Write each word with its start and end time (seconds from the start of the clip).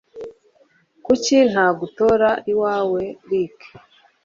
Kuki 1.05 1.35
ntagutora 1.51 2.29
iwawe 2.51 3.03
rik 3.29 3.59